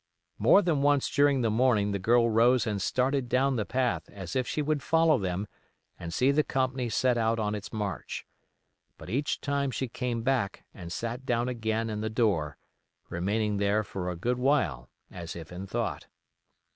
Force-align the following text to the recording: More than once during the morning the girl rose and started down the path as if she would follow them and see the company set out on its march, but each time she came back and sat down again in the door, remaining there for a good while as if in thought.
More 0.39 0.63
than 0.63 0.81
once 0.81 1.07
during 1.11 1.41
the 1.41 1.51
morning 1.51 1.91
the 1.91 1.99
girl 1.99 2.27
rose 2.27 2.65
and 2.65 2.81
started 2.81 3.29
down 3.29 3.55
the 3.55 3.67
path 3.67 4.09
as 4.09 4.35
if 4.35 4.47
she 4.47 4.59
would 4.59 4.81
follow 4.81 5.19
them 5.19 5.45
and 5.99 6.11
see 6.11 6.31
the 6.31 6.43
company 6.43 6.89
set 6.89 7.19
out 7.19 7.37
on 7.37 7.53
its 7.53 7.71
march, 7.71 8.25
but 8.97 9.11
each 9.11 9.41
time 9.41 9.69
she 9.69 9.87
came 9.87 10.23
back 10.23 10.65
and 10.73 10.91
sat 10.91 11.23
down 11.23 11.47
again 11.47 11.87
in 11.87 12.01
the 12.01 12.09
door, 12.09 12.57
remaining 13.09 13.57
there 13.57 13.83
for 13.83 14.09
a 14.09 14.15
good 14.15 14.39
while 14.39 14.89
as 15.11 15.35
if 15.35 15.51
in 15.51 15.67
thought. 15.67 16.07